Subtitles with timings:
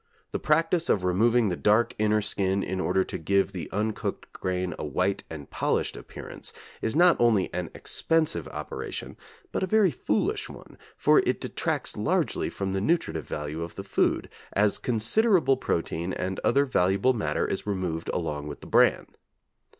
[0.31, 4.73] The practice of removing the dark inner skin in order to give the uncooked grain
[4.79, 9.15] a white and polished appearance, is not only an expensive operation,
[9.51, 13.83] but a very foolish one, for it detracts largely from the nutritive value of the
[13.83, 19.05] food, as considerable protein and other valuable matter is removed along with the bran.